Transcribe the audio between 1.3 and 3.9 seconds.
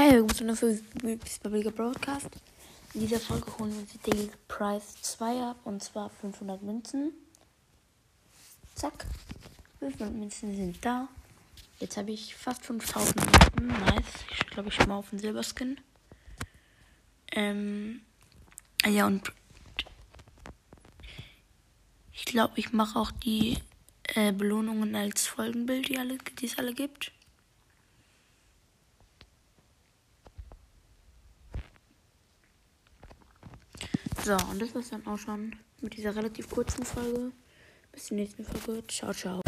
Public Broadcast. In dieser Folge holen wir